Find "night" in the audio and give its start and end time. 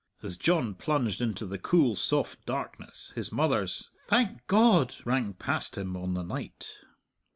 6.23-6.75